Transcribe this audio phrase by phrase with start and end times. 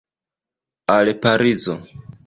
[0.95, 1.81] Al Parizo!